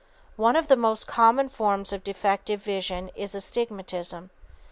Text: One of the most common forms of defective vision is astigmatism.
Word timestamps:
One 0.35 0.55
of 0.55 0.67
the 0.67 0.75
most 0.75 1.05
common 1.05 1.47
forms 1.47 1.93
of 1.93 2.03
defective 2.03 2.63
vision 2.63 3.11
is 3.15 3.35
astigmatism. 3.35 4.31